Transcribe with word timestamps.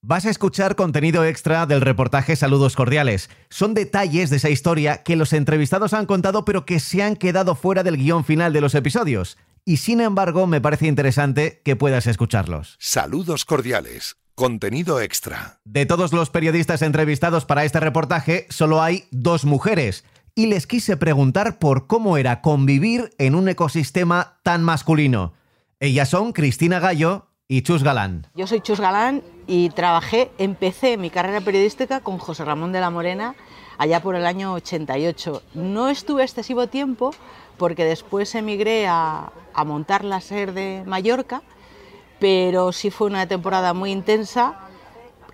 Vas 0.00 0.26
a 0.26 0.30
escuchar 0.30 0.76
contenido 0.76 1.24
extra 1.24 1.66
del 1.66 1.80
reportaje 1.80 2.36
Saludos 2.36 2.76
Cordiales. 2.76 3.30
Son 3.50 3.74
detalles 3.74 4.30
de 4.30 4.36
esa 4.36 4.48
historia 4.48 5.02
que 5.02 5.16
los 5.16 5.32
entrevistados 5.32 5.92
han 5.92 6.06
contado 6.06 6.44
pero 6.44 6.64
que 6.64 6.78
se 6.78 7.02
han 7.02 7.16
quedado 7.16 7.56
fuera 7.56 7.82
del 7.82 7.96
guion 7.96 8.24
final 8.24 8.52
de 8.52 8.60
los 8.60 8.76
episodios. 8.76 9.38
Y 9.64 9.78
sin 9.78 10.00
embargo 10.00 10.46
me 10.46 10.60
parece 10.60 10.86
interesante 10.86 11.62
que 11.64 11.74
puedas 11.74 12.06
escucharlos. 12.06 12.76
Saludos 12.78 13.44
Cordiales. 13.44 14.16
Contenido 14.36 15.00
extra. 15.00 15.58
De 15.64 15.84
todos 15.84 16.12
los 16.12 16.30
periodistas 16.30 16.82
entrevistados 16.82 17.44
para 17.44 17.64
este 17.64 17.80
reportaje, 17.80 18.46
solo 18.50 18.80
hay 18.80 19.08
dos 19.10 19.44
mujeres. 19.44 20.04
Y 20.36 20.46
les 20.46 20.68
quise 20.68 20.96
preguntar 20.96 21.58
por 21.58 21.88
cómo 21.88 22.18
era 22.18 22.40
convivir 22.40 23.10
en 23.18 23.34
un 23.34 23.48
ecosistema 23.48 24.38
tan 24.44 24.62
masculino. 24.62 25.32
Ellas 25.80 26.08
son 26.08 26.32
Cristina 26.32 26.78
Gallo 26.78 27.28
y 27.50 27.62
Chus 27.62 27.82
Galán. 27.82 28.26
Yo 28.34 28.46
soy 28.46 28.60
Chus 28.60 28.78
Galán 28.78 29.22
y 29.46 29.70
trabajé, 29.70 30.30
empecé 30.36 30.98
mi 30.98 31.08
carrera 31.08 31.40
periodística 31.40 32.00
con 32.00 32.18
José 32.18 32.44
Ramón 32.44 32.72
de 32.72 32.80
la 32.80 32.90
Morena 32.90 33.34
allá 33.78 34.02
por 34.02 34.14
el 34.14 34.26
año 34.26 34.52
88. 34.52 35.42
No 35.54 35.88
estuve 35.88 36.24
excesivo 36.24 36.66
tiempo 36.66 37.14
porque 37.56 37.86
después 37.86 38.34
emigré 38.34 38.86
a, 38.86 39.32
a 39.54 39.64
montar 39.64 40.04
la 40.04 40.20
SER 40.20 40.52
de 40.52 40.82
Mallorca, 40.86 41.40
pero 42.20 42.70
sí 42.72 42.90
fue 42.90 43.06
una 43.06 43.26
temporada 43.26 43.72
muy 43.72 43.92
intensa 43.92 44.67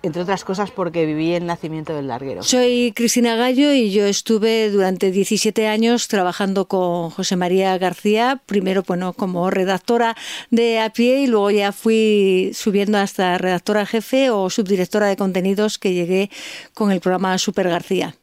entre 0.05 0.21
otras 0.21 0.43
cosas 0.43 0.71
porque 0.71 1.05
viví 1.05 1.33
el 1.33 1.45
nacimiento 1.45 1.93
del 1.95 2.07
larguero. 2.07 2.43
Soy 2.43 2.93
Cristina 2.95 3.35
Gallo 3.35 3.73
y 3.73 3.91
yo 3.91 4.05
estuve 4.05 4.69
durante 4.69 5.11
17 5.11 5.67
años 5.67 6.07
trabajando 6.07 6.67
con 6.67 7.09
José 7.09 7.35
María 7.35 7.77
García, 7.77 8.41
primero 8.45 8.83
bueno, 8.83 9.13
como 9.13 9.49
redactora 9.49 10.15
de 10.51 10.79
a 10.79 10.89
pie 10.91 11.21
y 11.21 11.27
luego 11.27 11.51
ya 11.51 11.71
fui 11.71 12.51
subiendo 12.53 12.97
hasta 12.97 13.37
redactora 13.37 13.85
jefe 13.85 14.29
o 14.29 14.49
subdirectora 14.49 15.07
de 15.07 15.17
contenidos 15.17 15.77
que 15.77 15.93
llegué 15.93 16.29
con 16.73 16.91
el 16.91 17.01
programa 17.01 17.37
Super 17.37 17.69
García. 17.69 18.15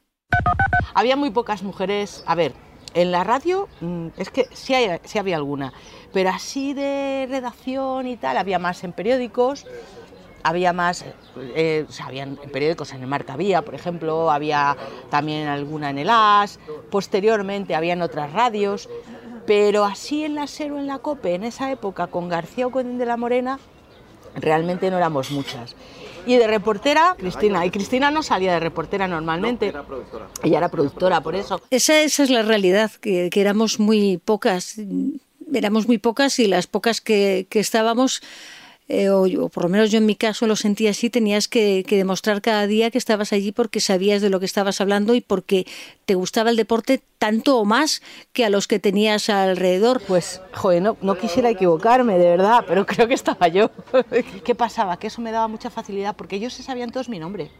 Había 0.95 1.17
muy 1.17 1.31
pocas 1.31 1.63
mujeres, 1.63 2.23
a 2.27 2.35
ver, 2.35 2.53
en 2.95 3.11
la 3.11 3.25
radio 3.25 3.69
mm, 3.81 4.09
es 4.17 4.31
que 4.31 4.47
sí, 4.53 4.75
sí 5.05 5.19
había 5.19 5.37
alguna, 5.37 5.73
pero 6.13 6.31
así 6.31 6.75
de 6.75 7.27
redacción 7.29 8.07
y 8.07 8.17
tal, 8.17 8.37
había 8.37 8.59
más 8.59 8.85
en 8.85 8.93
periódicos, 8.93 9.67
había 10.43 10.73
más, 10.73 11.05
eh, 11.55 11.87
o 11.89 11.93
sea, 11.93 12.07
habían 12.07 12.37
periódicos 12.53 12.93
en 12.93 13.03
el 13.03 13.07
Marca 13.07 13.37
Vía, 13.37 13.63
por 13.63 13.75
ejemplo, 13.75 14.31
había 14.31 14.77
también 15.11 15.49
alguna 15.49 15.91
en 15.91 15.99
el 15.99 16.09
AS, 16.11 16.59
posteriormente 16.91 17.75
habían 17.75 18.03
otras 18.03 18.33
radios, 18.33 18.89
pero 19.47 19.85
así 19.85 20.25
en 20.25 20.35
la 20.35 20.47
SER 20.47 20.73
o 20.73 20.79
en 20.79 20.87
la 20.87 20.99
COPE, 20.99 21.35
en 21.35 21.45
esa 21.45 21.71
época, 21.71 22.07
con 22.07 22.29
García 22.29 22.67
Ocodín 22.67 22.99
de 22.99 23.07
la 23.07 23.17
Morena, 23.17 23.59
realmente 24.35 24.91
no 24.91 24.97
éramos 24.97 25.31
muchas. 25.31 25.75
Y 26.25 26.37
de 26.37 26.47
reportera, 26.47 27.17
Cristina. 27.19 27.67
Y 27.67 27.71
Cristina 27.71 28.11
no 28.11 28.23
salía 28.23 28.53
de 28.53 28.61
reportera 28.61 29.09
normalmente. 29.09 29.67
era 29.67 29.83
productora. 29.83 30.29
Ella 30.43 30.59
era 30.59 30.69
productora, 30.69 31.21
por 31.21 31.35
eso. 31.35 31.61
Esa, 31.71 32.01
esa 32.01 32.23
es 32.23 32.31
la 32.31 32.43
realidad, 32.43 32.93
que, 32.93 33.29
que 33.31 33.41
éramos 33.41 33.81
muy 33.81 34.19
pocas. 34.19 34.77
Éramos 35.53 35.89
muy 35.89 35.99
pocas 35.99 36.39
y 36.39 36.47
las 36.47 36.67
pocas 36.69 37.01
que, 37.01 37.47
que 37.51 37.59
estábamos 37.59 38.23
eh, 38.95 39.09
o, 39.09 39.49
por 39.49 39.63
lo 39.63 39.69
menos 39.71 39.91
yo 39.91 39.97
en 39.97 40.05
mi 40.05 40.17
caso 40.17 40.47
lo 40.47 40.55
sentía 40.55 40.91
así, 40.91 41.09
tenías 41.09 41.49
que, 41.49 41.83
demostrar 41.89 42.43
cada 42.43 42.67
día 42.67 42.91
que 42.91 42.99
estabas 42.99 43.33
allí 43.33 43.51
porque 43.51 43.81
sabías 43.81 44.21
de 44.21 44.29
lo 44.29 44.39
que 44.39 44.45
estabas 44.45 44.83
hablando 44.83 45.15
y 45.15 45.23
porque 45.23 45.67
te 46.05 46.15
gustaba 46.15 46.51
el 46.51 46.57
deporte 46.57 47.03
tanto 47.17 47.57
o 47.57 47.65
más 47.65 48.03
que 48.35 48.45
a 48.45 48.51
los 48.51 48.69
que 48.69 48.79
tenías 48.79 49.31
alrededor. 49.31 50.03
Pues, 50.07 50.43
joder, 50.53 50.83
no, 50.83 50.99
no 51.01 51.17
quisiera 51.17 51.49
equivocarme, 51.49 52.19
de 52.19 52.29
verdad, 52.29 52.67
pero 52.69 52.85
creo 52.87 53.09
que 53.09 53.15
estaba 53.15 53.49
yo. 53.49 53.71
¿Qué 54.45 54.55
pasaba? 54.55 54.99
Que 54.99 55.07
eso 55.07 55.23
me 55.23 55.33
daba 55.33 55.49
mucha 55.49 55.71
facilidad 55.71 56.15
porque 56.15 56.37
ellos 56.37 56.53
se 56.53 56.63
sabían 56.63 56.91
todos 56.91 57.09
mi 57.09 57.19
nombre. 57.19 57.51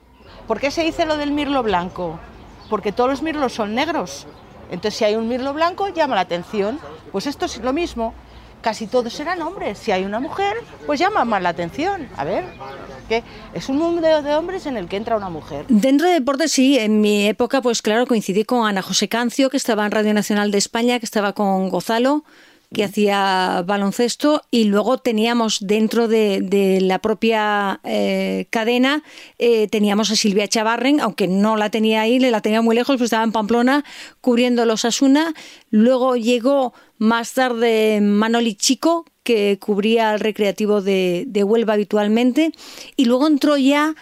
¿Por 0.47 0.61
qué 0.61 0.71
se 0.71 0.85
dice 0.85 1.07
lo 1.07 1.17
del 1.17 1.33
mirlo 1.33 1.63
blanco? 1.63 2.21
Porque 2.69 2.93
todos 2.93 3.09
los 3.09 3.23
mirlos 3.23 3.55
son 3.55 3.75
negros. 3.75 4.27
Entonces, 4.71 4.99
si 4.99 5.07
hay 5.07 5.15
un 5.15 5.29
mirlo 5.29 5.55
blanco, 5.55 5.89
llama 5.89 6.15
la 6.15 6.21
atención. 6.21 6.79
Pues 7.11 7.27
esto 7.27 7.47
es 7.47 7.57
lo 7.57 7.73
mismo 7.73 8.13
casi 8.63 8.87
todos 8.87 9.19
eran 9.21 9.43
hombres. 9.43 9.79
Si 9.79 9.93
hay 9.93 10.05
una 10.05 10.21
mujer, 10.21 10.57
pues 10.87 10.99
llama 10.99 11.25
más 11.25 11.43
la 11.43 11.51
atención. 11.51 12.09
A 12.17 12.25
ver, 12.25 12.45
que 13.09 13.23
es 13.53 13.69
un 13.69 13.79
mundo 13.79 14.01
de 14.01 14.35
hombres 14.35 14.67
en 14.67 14.77
el 14.77 14.89
que 14.89 14.97
entra 14.97 15.17
una 15.17 15.29
mujer. 15.29 15.67
Dentro 15.69 16.07
de 16.07 16.15
deportes, 16.15 16.53
sí. 16.53 16.79
En 16.79 17.01
mi 17.01 17.27
época, 17.27 17.61
pues 17.61 17.83
claro, 17.83 18.07
coincidí 18.07 18.45
con 18.45 18.67
Ana 18.67 18.83
José 18.83 19.09
Cancio, 19.09 19.51
que 19.51 19.57
estaba 19.57 19.85
en 19.85 19.93
Radio 19.93 20.15
Nacional 20.15 20.51
de 20.51 20.59
España, 20.59 20.99
que 20.99 21.05
estaba 21.05 21.35
con 21.35 21.69
Gozalo 21.69 22.25
que 22.73 22.85
hacía 22.85 23.63
baloncesto 23.67 24.43
y 24.51 24.65
luego 24.65 24.99
teníamos 24.99 25.59
dentro 25.61 26.09
de, 26.09 26.79
la 26.83 26.99
propia 27.01 27.81
eh, 27.85 28.47
cadena 28.51 29.03
eh, 29.39 29.69
teníamos 29.69 30.11
a 30.11 30.17
Silvia 30.17 30.49
Chavarren, 30.49 31.01
aunque 31.01 31.29
no 31.29 31.57
la 31.57 31.71
tenía 31.71 32.03
ahí, 32.03 32.19
la 32.19 32.41
tenía 32.41 32.63
muy 32.63 32.75
lejos, 32.75 32.97
pues 32.97 33.07
estaba 33.07 33.25
en 33.25 33.33
Pamplona 33.33 33.85
cubriendo 34.21 34.65
los 34.65 34.85
Asuna. 34.85 35.35
Luego 35.71 36.17
llegó 36.17 36.73
más 36.99 37.35
tarde 37.35 38.01
Manoli 38.01 38.55
Chico, 38.55 39.05
que 39.23 39.59
cubría 39.61 40.15
el 40.15 40.21
recreativo 40.21 40.81
de, 40.81 41.45
Huelva 41.45 41.75
habitualmente, 41.75 42.53
y 42.97 43.05
luego 43.05 43.27
entró 43.27 43.57
ya, 43.57 43.95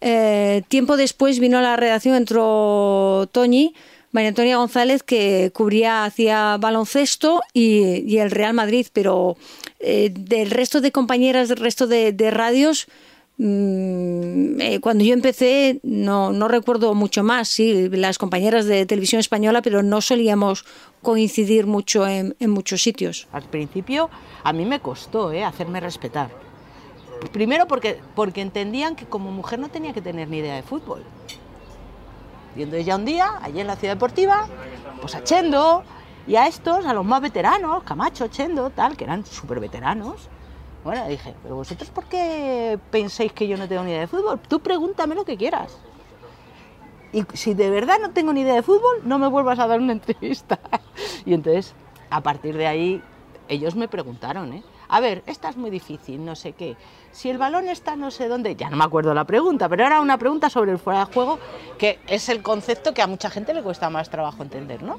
eh, 0.00 0.62
tiempo 0.68 0.96
después 0.96 1.38
vino 1.38 1.58
a 1.58 1.62
la 1.62 1.76
redacción, 1.76 2.14
entró 2.14 3.28
Toñi, 3.32 3.74
María 4.16 4.30
Antonia 4.30 4.56
González, 4.56 5.02
que 5.02 5.50
cubría 5.52 6.06
hacia 6.06 6.56
baloncesto 6.56 7.42
y, 7.52 8.16
el 8.16 8.30
Real 8.30 8.54
Madrid, 8.54 8.86
pero 8.94 9.36
eh, 9.78 10.10
del 10.10 10.50
resto 10.50 10.80
de 10.80 10.90
compañeras, 10.90 11.50
del 11.50 11.58
resto 11.58 11.86
de, 11.86 12.30
radios, 12.30 12.86
mm, 13.36 14.58
eh, 14.58 14.80
cuando 14.80 15.04
yo 15.04 15.12
empecé 15.12 15.80
no, 15.82 16.32
no 16.32 16.48
recuerdo 16.48 16.94
mucho 16.94 17.22
más, 17.24 17.48
sí, 17.48 17.90
las 17.90 18.16
compañeras 18.16 18.64
de 18.64 18.86
televisión 18.86 19.20
española, 19.20 19.60
pero 19.60 19.82
no 19.82 20.00
solíamos 20.00 20.64
coincidir 21.02 21.66
mucho 21.66 22.08
en, 22.08 22.34
muchos 22.48 22.80
sitios. 22.82 23.28
Al 23.32 23.42
principio 23.42 24.08
a 24.44 24.54
mí 24.54 24.64
me 24.64 24.80
costó 24.80 25.30
eh, 25.30 25.44
hacerme 25.44 25.78
respetar. 25.78 26.30
Primero 27.32 27.68
porque, 27.68 28.00
porque 28.14 28.40
entendían 28.40 28.96
que 28.96 29.04
como 29.04 29.30
mujer 29.30 29.58
no 29.58 29.68
tenía 29.68 29.92
que 29.92 30.00
tener 30.00 30.28
ni 30.28 30.38
idea 30.38 30.56
de 30.56 30.62
fútbol. 30.62 31.02
Entonces 32.62 32.86
ya 32.86 32.96
un 32.96 33.04
día, 33.04 33.38
allí 33.42 33.60
en 33.60 33.66
la 33.66 33.76
ciudad 33.76 33.94
deportiva, 33.94 34.46
pues 35.00 35.14
a 35.14 35.24
Chendo 35.24 35.82
y 36.26 36.36
a 36.36 36.46
estos, 36.46 36.84
a 36.86 36.92
los 36.92 37.04
más 37.04 37.20
veteranos, 37.20 37.82
Camacho, 37.84 38.28
Chendo, 38.28 38.70
tal, 38.70 38.96
que 38.96 39.04
eran 39.04 39.24
súper 39.24 39.60
veteranos. 39.60 40.28
Bueno, 40.84 41.06
dije, 41.08 41.34
pero 41.42 41.56
vosotros 41.56 41.90
por 41.90 42.04
qué 42.04 42.78
pensáis 42.90 43.32
que 43.32 43.48
yo 43.48 43.56
no 43.56 43.66
tengo 43.68 43.82
ni 43.82 43.90
idea 43.90 44.00
de 44.00 44.06
fútbol? 44.06 44.38
Tú 44.40 44.60
pregúntame 44.60 45.14
lo 45.14 45.24
que 45.24 45.36
quieras. 45.36 45.78
Y 47.12 47.24
si 47.34 47.54
de 47.54 47.70
verdad 47.70 47.98
no 48.00 48.10
tengo 48.10 48.32
ni 48.32 48.42
idea 48.42 48.54
de 48.54 48.62
fútbol, 48.62 49.00
no 49.04 49.18
me 49.18 49.26
vuelvas 49.26 49.58
a 49.58 49.66
dar 49.66 49.80
una 49.80 49.92
entrevista. 49.94 50.58
y 51.24 51.34
entonces, 51.34 51.74
a 52.10 52.20
partir 52.20 52.56
de 52.56 52.66
ahí, 52.66 53.02
ellos 53.48 53.74
me 53.74 53.88
preguntaron, 53.88 54.52
¿eh? 54.52 54.62
A 54.88 55.00
ver, 55.00 55.22
esta 55.26 55.48
es 55.48 55.56
muy 55.56 55.70
difícil, 55.70 56.24
no 56.24 56.36
sé 56.36 56.52
qué. 56.52 56.76
Si 57.12 57.30
el 57.30 57.38
balón 57.38 57.68
está 57.68 57.96
no 57.96 58.10
sé 58.10 58.28
dónde, 58.28 58.56
ya 58.56 58.70
no 58.70 58.76
me 58.76 58.84
acuerdo 58.84 59.14
la 59.14 59.24
pregunta, 59.24 59.68
pero 59.68 59.84
era 59.84 60.00
una 60.00 60.18
pregunta 60.18 60.50
sobre 60.50 60.72
el 60.72 60.78
fuera 60.78 61.06
de 61.06 61.12
juego, 61.12 61.38
que 61.78 61.98
es 62.06 62.28
el 62.28 62.42
concepto 62.42 62.94
que 62.94 63.02
a 63.02 63.06
mucha 63.06 63.30
gente 63.30 63.54
le 63.54 63.62
cuesta 63.62 63.90
más 63.90 64.10
trabajo 64.10 64.42
entender, 64.42 64.82
¿no? 64.82 64.98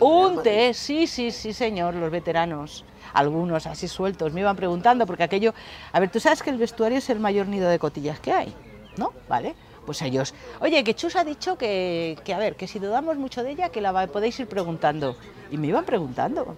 Un 0.00 0.42
test, 0.42 0.80
sí, 0.80 1.06
sí, 1.06 1.30
sí, 1.30 1.52
señor, 1.52 1.94
los 1.94 2.10
veteranos, 2.10 2.84
algunos 3.12 3.66
así 3.66 3.88
sueltos, 3.88 4.32
me 4.32 4.40
iban 4.40 4.56
preguntando, 4.56 5.06
porque 5.06 5.24
aquello, 5.24 5.52
a 5.92 6.00
ver, 6.00 6.10
tú 6.10 6.20
sabes 6.20 6.42
que 6.42 6.50
el 6.50 6.58
vestuario 6.58 6.98
es 6.98 7.10
el 7.10 7.20
mayor 7.20 7.46
nido 7.48 7.68
de 7.68 7.78
cotillas 7.78 8.20
que 8.20 8.32
hay, 8.32 8.54
¿no? 8.96 9.12
¿Vale? 9.28 9.54
Pues 9.84 10.00
ellos, 10.02 10.32
oye, 10.60 10.84
que 10.84 10.94
Chus 10.94 11.16
ha 11.16 11.24
dicho 11.24 11.58
que, 11.58 12.16
que 12.24 12.32
a 12.32 12.38
ver, 12.38 12.54
que 12.54 12.68
si 12.68 12.78
dudamos 12.78 13.16
mucho 13.16 13.42
de 13.42 13.50
ella, 13.50 13.70
que 13.70 13.80
la 13.80 14.06
podéis 14.06 14.38
ir 14.38 14.46
preguntando. 14.46 15.16
Y 15.50 15.58
me 15.58 15.66
iban 15.66 15.84
preguntando, 15.84 16.56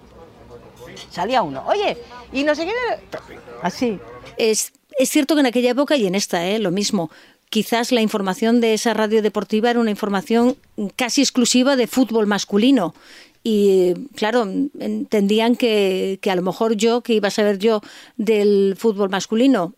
salía 1.10 1.42
uno, 1.42 1.64
oye, 1.66 1.96
y 2.32 2.42
no 2.44 2.54
sé 2.54 2.66
qué, 2.66 3.18
así. 3.62 3.98
Es, 4.36 4.72
es 4.98 5.10
cierto 5.10 5.34
que 5.34 5.40
en 5.40 5.46
aquella 5.46 5.70
época 5.70 5.96
y 5.96 6.06
en 6.06 6.14
esta, 6.14 6.46
¿eh? 6.46 6.58
lo 6.58 6.70
mismo, 6.70 7.10
quizás 7.50 7.92
la 7.92 8.00
información 8.00 8.60
de 8.60 8.74
esa 8.74 8.94
radio 8.94 9.22
deportiva 9.22 9.70
era 9.70 9.80
una 9.80 9.90
información 9.90 10.56
casi 10.96 11.20
exclusiva 11.20 11.76
de 11.76 11.86
fútbol 11.86 12.26
masculino. 12.26 12.94
Y 13.46 13.94
claro, 14.16 14.42
entendían 14.80 15.54
que, 15.54 16.18
que 16.22 16.30
a 16.30 16.36
lo 16.36 16.42
mejor 16.42 16.76
yo, 16.76 17.02
que 17.02 17.12
iba 17.12 17.28
a 17.28 17.30
saber 17.30 17.58
yo 17.58 17.82
del 18.16 18.74
fútbol 18.78 19.10
masculino, 19.10 19.74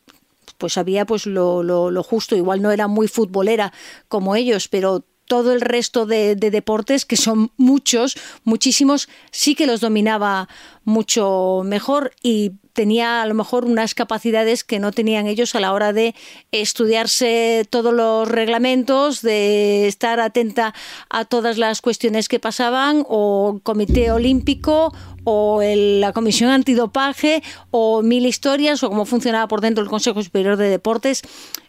pues 0.56 0.74
sabía 0.74 1.04
pues 1.04 1.26
lo, 1.26 1.62
lo, 1.62 1.90
lo, 1.90 2.02
justo, 2.02 2.36
igual 2.36 2.62
no 2.62 2.70
era 2.70 2.88
muy 2.88 3.08
futbolera 3.08 3.72
como 4.08 4.36
ellos, 4.36 4.68
pero 4.68 5.04
todo 5.26 5.52
el 5.52 5.60
resto 5.60 6.06
de, 6.06 6.36
deportes, 6.36 7.04
que 7.04 7.16
son 7.16 7.50
muchos, 7.56 8.16
muchísimos, 8.44 9.08
sí 9.30 9.54
que 9.54 9.66
los 9.66 9.80
dominaba 9.80 10.48
mucho 10.84 11.62
mejor 11.64 12.12
y 12.22 12.52
tenía 12.72 13.22
a 13.22 13.26
lo 13.26 13.34
mejor 13.34 13.64
unas 13.64 13.94
capacidades 13.94 14.62
que 14.62 14.78
no 14.78 14.92
tenían 14.92 15.26
ellos 15.26 15.54
a 15.54 15.60
la 15.60 15.72
hora 15.72 15.92
de 15.92 16.14
estudiarse 16.52 17.66
todos 17.68 17.92
los 17.92 18.28
reglamentos, 18.28 19.22
de 19.22 19.88
estar 19.88 20.20
atenta 20.20 20.74
a 21.08 21.24
todas 21.24 21.58
las 21.58 21.80
cuestiones 21.80 22.28
que 22.28 22.38
pasaban, 22.38 23.04
o 23.08 23.60
comité 23.62 24.10
olímpico, 24.10 24.92
o 25.24 25.60
la 25.62 26.12
comisión 26.12 26.50
antidopaje, 26.50 27.42
o 27.70 28.02
mil 28.02 28.26
historias, 28.26 28.82
o 28.82 28.90
cómo 28.90 29.06
funcionaba 29.06 29.48
por 29.48 29.60
dentro 29.60 29.82
el 29.82 29.90
Consejo 29.90 30.22
Superior 30.22 30.56
de 30.56 30.68
Deportes. 30.68 31.22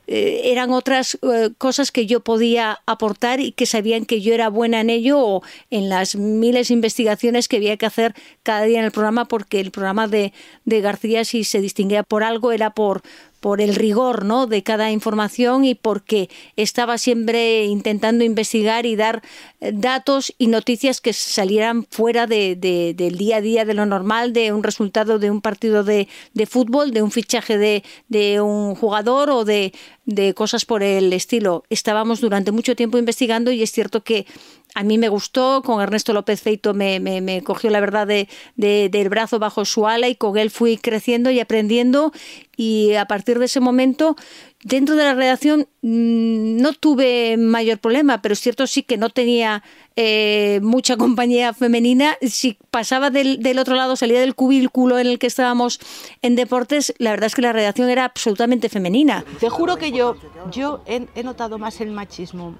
Eh, 0.07 0.51
eran 0.51 0.71
otras 0.71 1.17
eh, 1.21 1.49
cosas 1.57 1.91
que 1.91 2.05
yo 2.05 2.21
podía 2.21 2.79
aportar 2.85 3.41
y 3.41 3.51
que 3.51 3.65
sabían 3.65 4.05
que 4.05 4.21
yo 4.21 4.33
era 4.33 4.49
buena 4.49 4.79
en 4.79 4.89
ello 4.89 5.19
o 5.19 5.43
en 5.69 5.89
las 5.89 6.15
miles 6.15 6.69
de 6.69 6.75
investigaciones 6.75 7.49
que 7.49 7.57
había 7.57 7.75
que 7.75 7.85
hacer 7.85 8.15
cada 8.41 8.63
día 8.63 8.79
en 8.79 8.85
el 8.85 8.91
programa 8.91 9.25
porque 9.25 9.59
el 9.59 9.71
programa 9.71 10.07
de, 10.07 10.31
de 10.63 10.81
García 10.81 11.25
si 11.25 11.43
se 11.43 11.59
distinguía 11.59 12.03
por 12.03 12.23
algo 12.23 12.53
era 12.53 12.69
por 12.69 13.01
por 13.39 13.61
el 13.61 13.75
rigor 13.75 14.25
¿no? 14.25 14.47
de 14.47 14.63
cada 14.63 14.91
información 14.91 15.65
y 15.65 15.75
porque 15.75 16.29
estaba 16.55 16.97
siempre 16.97 17.65
intentando 17.65 18.23
investigar 18.23 18.85
y 18.85 18.95
dar 18.95 19.21
eh, 19.61 19.71
datos 19.73 20.33
y 20.37 20.47
noticias 20.47 21.01
que 21.01 21.13
salieran 21.13 21.85
fuera 21.89 22.27
de, 22.27 22.55
del 22.95 23.17
día 23.17 23.37
a 23.37 23.41
día 23.41 23.65
de 23.65 23.73
lo 23.73 23.85
normal, 23.85 24.33
de 24.33 24.51
un 24.51 24.63
resultado 24.63 25.19
de 25.19 25.31
un 25.31 25.41
partido 25.41 25.83
de, 25.83 26.07
de 26.33 26.45
fútbol, 26.45 26.91
de 26.91 27.01
un 27.01 27.11
fichaje 27.11 27.57
de, 27.57 27.83
de 28.07 28.41
un 28.41 28.75
jugador 28.75 29.29
o 29.29 29.45
de, 29.45 29.73
de 30.05 30.33
cosas 30.33 30.65
por 30.65 30.83
el 30.83 31.13
estilo. 31.13 31.63
Estábamos 31.69 32.21
durante 32.21 32.51
mucho 32.51 32.75
tiempo 32.75 32.97
investigando 32.97 33.51
y 33.51 33.61
es 33.61 33.71
cierto 33.71 34.03
que 34.03 34.25
a 34.73 34.83
mí 34.83 34.97
me 34.97 35.09
gustó, 35.09 35.63
con 35.63 35.81
Ernesto 35.81 36.13
López 36.13 36.41
Feito 36.41 36.73
me, 36.73 37.41
cogió 37.43 37.69
la 37.69 37.79
verdad 37.79 38.05
de, 38.05 38.27
del 38.55 39.09
brazo 39.09 39.39
bajo 39.39 39.65
su 39.65 39.87
ala 39.87 40.07
y 40.07 40.15
con 40.15 40.37
él 40.37 40.51
fui 40.51 40.77
creciendo 40.77 41.31
y 41.31 41.39
aprendiendo 41.39 42.11
y 42.55 42.93
a 42.93 43.05
partir 43.05 43.39
de 43.39 43.45
ese 43.45 43.59
momento 43.59 44.15
dentro 44.63 44.95
de 44.95 45.03
la 45.03 45.13
redacción 45.13 45.67
mm, 45.81 46.61
no 46.61 46.73
tuve 46.73 47.37
mayor 47.37 47.79
problema, 47.79 48.21
pero 48.21 48.33
es 48.33 48.39
cierto 48.39 48.67
sí 48.67 48.83
que 48.83 48.97
no 48.97 49.09
tenía 49.09 49.63
eh, 49.95 50.59
mucha 50.61 50.95
compañía 50.97 51.53
femenina. 51.53 52.17
Si 52.21 52.57
pasaba 52.69 53.09
del, 53.09 53.39
del, 53.39 53.59
otro 53.59 53.75
lado, 53.75 53.95
salía 53.95 54.19
del 54.19 54.35
cubículo 54.35 54.99
en 54.99 55.07
el 55.07 55.17
que 55.17 55.27
estábamos 55.27 55.79
en 56.21 56.35
deportes, 56.35 56.93
la 56.99 57.11
verdad 57.11 57.27
es 57.27 57.35
que 57.35 57.41
la 57.41 57.53
redacción 57.53 57.89
era 57.89 58.05
absolutamente 58.05 58.69
femenina. 58.69 59.23
Te 59.39 59.49
juro 59.49 59.77
que 59.77 59.91
yo, 59.91 60.17
yo 60.51 60.83
he 60.85 61.23
notado 61.23 61.57
más 61.57 61.81
el 61.81 61.91
machismo 61.91 62.55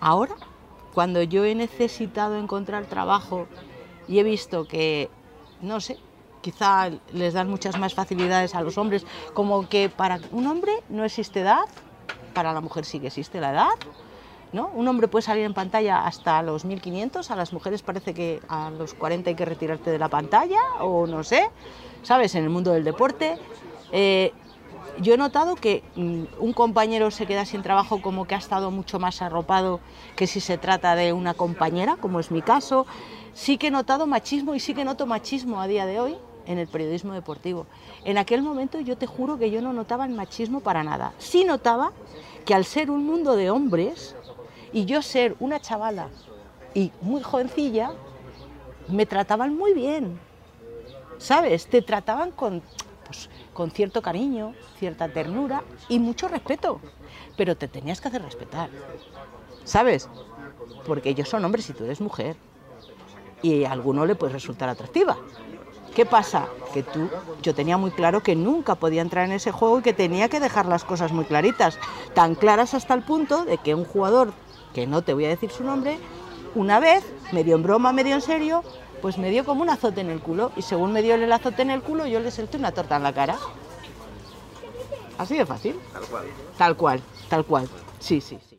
ahora 0.00 0.34
cuando 0.94 1.22
yo 1.22 1.44
he 1.44 1.54
necesitado 1.54 2.36
encontrar 2.38 2.86
trabajo 2.86 3.46
y 4.06 4.18
he 4.18 4.22
visto 4.22 4.66
que, 4.66 5.10
no 5.60 5.80
sé, 5.80 5.98
quizá 6.40 6.90
les 7.12 7.34
dan 7.34 7.48
muchas 7.48 7.78
más 7.78 7.94
facilidades 7.94 8.54
a 8.54 8.62
los 8.62 8.78
hombres, 8.78 9.04
como 9.34 9.68
que 9.68 9.88
para 9.88 10.20
un 10.30 10.46
hombre 10.46 10.72
no 10.88 11.04
existe 11.04 11.40
edad, 11.40 11.64
para 12.34 12.52
la 12.52 12.60
mujer 12.60 12.84
sí 12.84 13.00
que 13.00 13.08
existe 13.08 13.40
la 13.40 13.52
edad, 13.52 13.68
¿no? 14.52 14.70
Un 14.74 14.88
hombre 14.88 15.08
puede 15.08 15.22
salir 15.22 15.44
en 15.44 15.54
pantalla 15.54 16.06
hasta 16.06 16.42
los 16.42 16.64
1500, 16.64 17.30
a 17.30 17.36
las 17.36 17.52
mujeres 17.52 17.82
parece 17.82 18.14
que 18.14 18.40
a 18.48 18.70
los 18.70 18.94
40 18.94 19.30
hay 19.30 19.36
que 19.36 19.44
retirarte 19.44 19.90
de 19.90 19.98
la 19.98 20.08
pantalla, 20.08 20.60
o 20.80 21.06
no 21.06 21.22
sé, 21.22 21.50
¿sabes? 22.02 22.34
En 22.34 22.44
el 22.44 22.50
mundo 22.50 22.72
del 22.72 22.84
deporte. 22.84 23.36
Eh, 23.92 24.32
yo 25.00 25.14
he 25.14 25.16
notado 25.16 25.54
que 25.54 25.82
mm, 25.96 26.24
un 26.40 26.52
compañero 26.52 27.10
se 27.10 27.26
queda 27.26 27.44
sin 27.44 27.62
trabajo 27.62 28.02
como 28.02 28.26
que 28.26 28.34
ha 28.34 28.38
estado 28.38 28.70
mucho 28.70 28.98
más 28.98 29.22
arropado 29.22 29.80
que 30.16 30.26
si 30.26 30.40
se 30.40 30.58
trata 30.58 30.94
de 30.94 31.12
una 31.12 31.34
compañera, 31.34 31.96
como 31.96 32.20
es 32.20 32.30
mi 32.30 32.42
caso. 32.42 32.86
Sí 33.34 33.58
que 33.58 33.68
he 33.68 33.70
notado 33.70 34.06
machismo 34.06 34.54
y 34.54 34.60
sí 34.60 34.74
que 34.74 34.84
noto 34.84 35.06
machismo 35.06 35.60
a 35.60 35.66
día 35.66 35.86
de 35.86 36.00
hoy 36.00 36.16
en 36.46 36.58
el 36.58 36.66
periodismo 36.66 37.12
deportivo. 37.12 37.66
En 38.04 38.18
aquel 38.18 38.42
momento 38.42 38.80
yo 38.80 38.96
te 38.96 39.06
juro 39.06 39.38
que 39.38 39.50
yo 39.50 39.62
no 39.62 39.72
notaba 39.72 40.04
el 40.04 40.12
machismo 40.12 40.60
para 40.60 40.82
nada. 40.82 41.12
Sí 41.18 41.44
notaba 41.44 41.92
que 42.44 42.54
al 42.54 42.64
ser 42.64 42.90
un 42.90 43.06
mundo 43.06 43.36
de 43.36 43.50
hombres 43.50 44.16
y 44.72 44.84
yo 44.84 45.02
ser 45.02 45.36
una 45.38 45.60
chavala 45.60 46.08
y 46.74 46.90
muy 47.00 47.22
jovencilla, 47.22 47.92
me 48.88 49.06
trataban 49.06 49.56
muy 49.56 49.74
bien. 49.74 50.18
¿Sabes? 51.18 51.66
Te 51.66 51.82
trataban 51.82 52.30
con 52.30 52.62
pues, 53.08 53.30
con 53.54 53.70
cierto 53.70 54.02
cariño, 54.02 54.54
cierta 54.78 55.08
ternura 55.08 55.64
y 55.88 55.98
mucho 55.98 56.28
respeto. 56.28 56.80
Pero 57.36 57.56
te 57.56 57.66
tenías 57.66 58.00
que 58.00 58.08
hacer 58.08 58.22
respetar, 58.22 58.68
¿sabes? 59.64 60.08
Porque 60.86 61.08
ellos 61.08 61.28
son 61.28 61.44
hombres 61.44 61.68
y 61.70 61.72
tú 61.72 61.84
eres 61.84 62.00
mujer. 62.00 62.36
Y 63.40 63.64
a 63.64 63.72
alguno 63.72 64.04
le 64.04 64.14
puede 64.14 64.32
resultar 64.32 64.68
atractiva. 64.68 65.16
¿Qué 65.94 66.04
pasa? 66.04 66.48
Que 66.74 66.82
tú, 66.82 67.08
yo 67.42 67.54
tenía 67.54 67.76
muy 67.76 67.90
claro 67.90 68.22
que 68.22 68.36
nunca 68.36 68.74
podía 68.74 69.00
entrar 69.00 69.24
en 69.24 69.32
ese 69.32 69.52
juego 69.52 69.78
y 69.78 69.82
que 69.82 69.92
tenía 69.92 70.28
que 70.28 70.38
dejar 70.38 70.66
las 70.66 70.84
cosas 70.84 71.12
muy 71.12 71.24
claritas. 71.24 71.78
Tan 72.14 72.34
claras 72.34 72.74
hasta 72.74 72.94
el 72.94 73.02
punto 73.02 73.44
de 73.44 73.58
que 73.58 73.74
un 73.74 73.84
jugador, 73.84 74.32
que 74.74 74.86
no 74.86 75.02
te 75.02 75.14
voy 75.14 75.24
a 75.24 75.28
decir 75.28 75.50
su 75.50 75.64
nombre, 75.64 75.98
una 76.54 76.80
vez, 76.80 77.04
medio 77.32 77.56
en 77.56 77.62
broma, 77.62 77.92
medio 77.92 78.14
en 78.14 78.20
serio, 78.20 78.62
pues 79.00 79.18
me 79.18 79.30
dio 79.30 79.44
como 79.44 79.62
un 79.62 79.70
azote 79.70 80.00
en 80.00 80.10
el 80.10 80.20
culo 80.20 80.52
y 80.56 80.62
según 80.62 80.92
me 80.92 81.02
dio 81.02 81.14
el 81.14 81.32
azote 81.32 81.62
en 81.62 81.70
el 81.70 81.82
culo 81.82 82.06
yo 82.06 82.20
le 82.20 82.30
solté 82.30 82.56
una 82.56 82.72
torta 82.72 82.96
en 82.96 83.02
la 83.02 83.12
cara. 83.12 83.36
Así 85.18 85.36
de 85.36 85.46
fácil. 85.46 85.78
Tal 85.92 86.04
cual. 86.06 86.26
Tal 86.56 86.76
cual, 86.76 87.02
tal 87.28 87.44
cual. 87.44 87.68
Sí, 87.98 88.20
sí, 88.20 88.38
sí. 88.48 88.56